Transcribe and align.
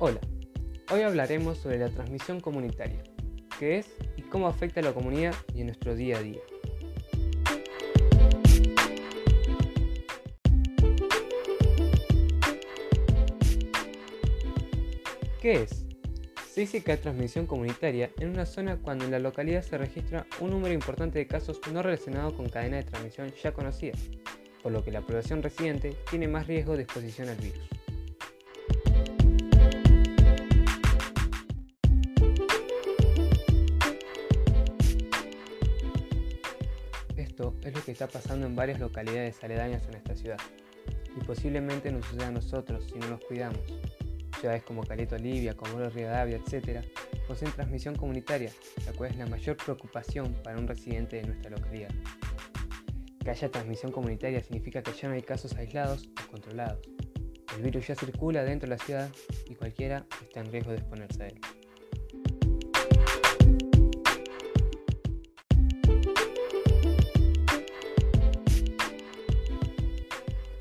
Hola, 0.00 0.20
hoy 0.92 1.00
hablaremos 1.00 1.58
sobre 1.58 1.76
la 1.76 1.88
transmisión 1.88 2.38
comunitaria, 2.38 3.02
qué 3.58 3.78
es 3.78 3.88
y 4.16 4.22
cómo 4.22 4.46
afecta 4.46 4.78
a 4.78 4.84
la 4.84 4.92
comunidad 4.92 5.34
y 5.52 5.62
en 5.62 5.66
nuestro 5.66 5.96
día 5.96 6.18
a 6.18 6.22
día. 6.22 6.38
¿Qué 15.42 15.62
es? 15.64 15.84
Se 16.48 16.60
dice 16.60 16.84
que 16.84 16.92
hay 16.92 16.98
transmisión 16.98 17.46
comunitaria 17.46 18.12
en 18.20 18.28
una 18.28 18.46
zona 18.46 18.76
cuando 18.76 19.04
en 19.04 19.10
la 19.10 19.18
localidad 19.18 19.62
se 19.62 19.78
registra 19.78 20.28
un 20.38 20.50
número 20.50 20.74
importante 20.74 21.18
de 21.18 21.26
casos 21.26 21.60
no 21.72 21.82
relacionados 21.82 22.34
con 22.34 22.48
cadenas 22.48 22.84
de 22.84 22.90
transmisión 22.92 23.32
ya 23.42 23.52
conocidas, 23.52 23.98
por 24.62 24.70
lo 24.70 24.84
que 24.84 24.92
la 24.92 25.00
población 25.00 25.42
residente 25.42 25.96
tiene 26.08 26.28
más 26.28 26.46
riesgo 26.46 26.76
de 26.76 26.84
exposición 26.84 27.30
al 27.30 27.36
virus. 27.38 27.77
Es 37.38 37.72
lo 37.72 37.84
que 37.84 37.92
está 37.92 38.08
pasando 38.08 38.46
en 38.46 38.56
varias 38.56 38.80
localidades 38.80 39.42
aledañas 39.44 39.86
en 39.86 39.94
esta 39.94 40.16
ciudad, 40.16 40.38
y 41.16 41.24
posiblemente 41.24 41.92
nos 41.92 42.04
suceda 42.06 42.28
a 42.28 42.32
nosotros 42.32 42.84
si 42.92 42.98
no 42.98 43.08
nos 43.08 43.24
cuidamos. 43.24 43.60
Ciudades 44.40 44.64
como 44.64 44.82
Caleta 44.82 45.14
Olivia, 45.14 45.56
Comodoro 45.56 45.88
Rivadavia, 45.90 46.40
etc., 46.44 46.84
poseen 47.28 47.52
transmisión 47.52 47.94
comunitaria, 47.94 48.50
la 48.86 48.92
cual 48.92 49.12
es 49.12 49.18
la 49.18 49.26
mayor 49.26 49.56
preocupación 49.56 50.34
para 50.42 50.58
un 50.58 50.66
residente 50.66 51.16
de 51.16 51.28
nuestra 51.28 51.50
localidad. 51.50 51.90
Que 53.20 53.30
haya 53.30 53.50
transmisión 53.50 53.92
comunitaria 53.92 54.42
significa 54.42 54.82
que 54.82 54.92
ya 54.92 55.08
no 55.08 55.14
hay 55.14 55.22
casos 55.22 55.54
aislados 55.54 56.08
o 56.24 56.30
controlados. 56.32 56.80
El 57.56 57.62
virus 57.62 57.86
ya 57.86 57.94
circula 57.94 58.42
dentro 58.42 58.68
de 58.68 58.76
la 58.76 58.84
ciudad 58.84 59.10
y 59.48 59.54
cualquiera 59.54 60.06
está 60.22 60.40
en 60.40 60.50
riesgo 60.50 60.72
de 60.72 60.78
exponerse 60.78 61.22
a 61.22 61.26
él. 61.28 61.40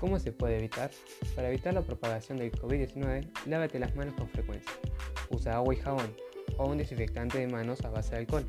¿Cómo 0.00 0.20
se 0.20 0.30
puede 0.30 0.58
evitar? 0.58 0.90
Para 1.34 1.48
evitar 1.48 1.74
la 1.74 1.82
propagación 1.82 2.38
del 2.38 2.52
COVID-19, 2.52 3.46
lávate 3.46 3.80
las 3.80 3.96
manos 3.96 4.14
con 4.14 4.28
frecuencia. 4.28 4.70
Usa 5.30 5.56
agua 5.56 5.74
y 5.74 5.78
jabón 5.78 6.14
o 6.56 6.66
un 6.66 6.78
desinfectante 6.78 7.38
de 7.38 7.48
manos 7.48 7.84
a 7.84 7.90
base 7.90 8.12
de 8.12 8.18
alcohol. 8.18 8.46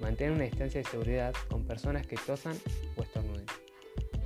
Mantén 0.00 0.32
una 0.32 0.44
distancia 0.44 0.80
de 0.82 0.88
seguridad 0.88 1.32
con 1.48 1.64
personas 1.64 2.06
que 2.06 2.16
tosan 2.16 2.56
o 2.96 3.02
estornuden. 3.02 3.46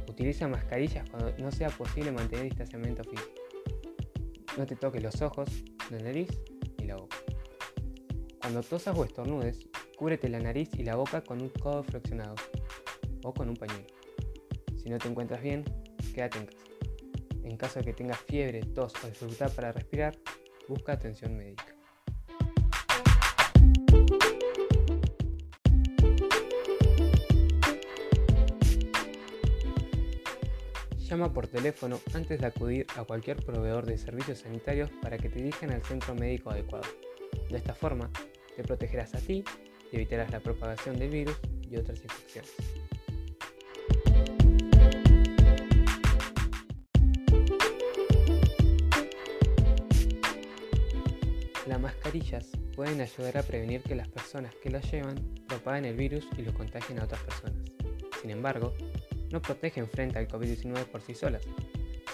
Utiliza 0.09 0.49
mascarillas 0.49 1.09
cuando 1.11 1.37
no 1.37 1.53
sea 1.53 1.69
posible 1.69 2.13
mantener 2.13 2.45
distanciamiento 2.45 3.05
físico. 3.05 3.33
No 4.57 4.65
te 4.65 4.77
toques 4.77 5.03
los 5.03 5.21
ojos, 5.21 5.49
la 5.91 5.99
nariz 5.99 6.29
y 6.79 6.85
la 6.85 6.97
boca. 6.97 7.17
Cuando 8.41 8.63
tosas 8.63 8.97
o 8.97 9.05
estornudes, 9.05 9.69
cúbrete 9.99 10.31
la 10.31 10.39
nariz 10.39 10.71
y 10.79 10.85
la 10.85 10.97
boca 10.97 11.23
con 11.23 11.43
un 11.43 11.51
codo 11.51 11.83
flexionado 11.83 12.37
o 13.23 13.35
con 13.35 13.51
un 13.51 13.57
pañuelo. 13.57 13.87
Si 14.77 14.89
no 14.89 14.99
te 14.99 15.09
encuentras 15.09 15.43
bien, 15.43 15.65
quédate 16.15 16.39
en 16.39 16.47
casa. 16.47 16.65
En 17.43 17.57
caso 17.59 17.79
de 17.81 17.85
que 17.85 17.93
tengas 17.93 18.19
fiebre, 18.21 18.61
tos 18.75 18.95
o 19.03 19.07
dificultad 19.07 19.53
para 19.53 19.73
respirar, 19.73 20.17
busca 20.69 20.93
atención 20.93 21.37
médica. 21.37 21.75
Llama 30.99 31.33
por 31.33 31.47
teléfono 31.47 32.01
antes 32.15 32.41
de 32.41 32.47
acudir 32.47 32.87
a 32.97 33.05
cualquier 33.05 33.37
proveedor 33.45 33.85
de 33.85 33.99
servicios 33.99 34.39
sanitarios 34.39 34.91
para 35.03 35.19
que 35.19 35.29
te 35.29 35.39
dirijan 35.39 35.71
al 35.71 35.83
centro 35.83 36.15
médico 36.15 36.51
adecuado. 36.51 36.87
De 37.51 37.59
esta 37.59 37.75
forma, 37.75 38.11
te 38.57 38.63
protegerás 38.63 39.15
a 39.15 39.19
ti 39.19 39.45
y 39.93 39.97
evitarás 39.97 40.31
la 40.33 40.41
propagación 40.41 40.99
del 40.99 41.11
virus 41.11 41.39
y 41.71 41.77
otras 41.77 42.03
infecciones. 42.03 42.84
Las 51.67 51.81
mascarillas 51.81 52.51
pueden 52.77 53.01
ayudar 53.01 53.39
a 53.39 53.43
prevenir 53.43 53.81
que 53.81 53.95
las 53.95 54.07
personas 54.09 54.55
que 54.57 54.69
las 54.69 54.91
llevan 54.93 55.15
propaguen 55.49 55.87
el 55.87 55.97
virus 55.97 56.29
y 56.37 56.43
lo 56.43 56.53
contagien 56.53 57.01
a 57.01 57.05
otras 57.05 57.23
personas. 57.23 57.57
Sin 58.21 58.31
embargo, 58.31 58.75
no 59.31 59.41
protegen 59.41 59.89
frente 59.89 60.19
al 60.19 60.29
COVID-19 60.29 60.85
por 60.85 61.01
sí 61.01 61.15
solas, 61.15 61.43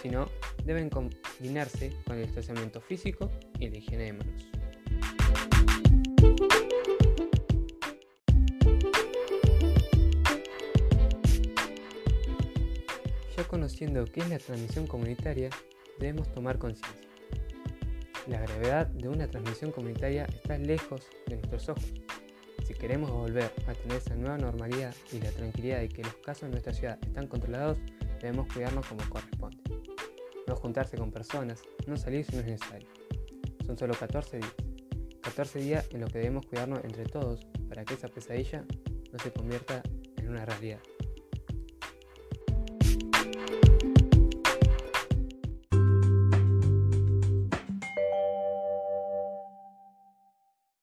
sino 0.01 0.29
deben 0.65 0.89
combinarse 0.89 1.93
con 2.07 2.17
el 2.19 2.27
distanciamiento 2.27 2.81
físico 2.81 3.29
y 3.59 3.69
la 3.69 3.79
higiene 3.79 4.05
de 4.05 4.13
manos. 4.13 4.47
Ya 13.37 13.45
conociendo 13.49 14.05
qué 14.05 14.21
es 14.21 14.29
la 14.29 14.39
transmisión 14.39 14.87
comunitaria, 14.87 15.51
debemos 15.99 16.31
tomar 16.33 16.59
conciencia. 16.59 17.10
La 18.31 18.39
gravedad 18.43 18.87
de 18.87 19.09
una 19.09 19.27
transmisión 19.27 19.73
comunitaria 19.73 20.25
está 20.27 20.57
lejos 20.57 21.05
de 21.27 21.35
nuestros 21.35 21.69
ojos. 21.69 21.93
Si 22.65 22.75
queremos 22.75 23.11
volver 23.11 23.51
a 23.67 23.75
tener 23.75 23.97
esa 23.97 24.15
nueva 24.15 24.39
normalidad 24.39 24.95
y 25.13 25.19
la 25.19 25.33
tranquilidad 25.33 25.81
de 25.81 25.89
que 25.89 26.05
los 26.05 26.15
casos 26.19 26.45
en 26.45 26.53
nuestra 26.53 26.73
ciudad 26.73 26.97
están 27.03 27.27
controlados, 27.27 27.79
debemos 28.21 28.47
cuidarnos 28.53 28.87
como 28.87 29.03
corresponde. 29.11 29.59
No 30.47 30.55
juntarse 30.55 30.97
con 30.97 31.11
personas, 31.11 31.61
no 31.89 31.97
salir 31.97 32.25
si 32.25 32.37
no 32.37 32.43
es 32.43 32.47
necesario. 32.47 32.89
Son 33.67 33.77
solo 33.77 33.95
14 33.95 34.37
días. 34.37 34.55
14 35.23 35.59
días 35.59 35.89
en 35.91 36.01
los 36.01 36.13
que 36.13 36.19
debemos 36.19 36.47
cuidarnos 36.47 36.85
entre 36.85 37.07
todos 37.07 37.45
para 37.69 37.85
que 37.85 37.95
esa 37.95 38.07
pesadilla 38.07 38.65
no 39.13 39.19
se 39.19 39.33
convierta 39.33 39.83
en 40.19 40.29
una 40.29 40.45
realidad. 40.45 40.79